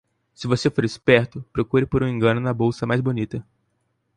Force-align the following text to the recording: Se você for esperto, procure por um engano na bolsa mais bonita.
Se 0.33 0.47
você 0.47 0.67
for 0.71 0.83
esperto, 0.83 1.45
procure 1.53 1.85
por 1.85 2.01
um 2.01 2.07
engano 2.07 2.41
na 2.41 2.51
bolsa 2.55 2.87
mais 2.87 2.99
bonita. 3.01 3.45